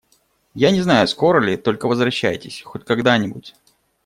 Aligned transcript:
Я 0.55 0.71
не 0.71 0.81
знаю, 0.81 1.07
скоро 1.07 1.39
ли, 1.39 1.57
Только 1.57 1.85
возвращайтесь… 1.87 2.63
хоть 2.65 2.85
когда-нибудь. 2.85 3.53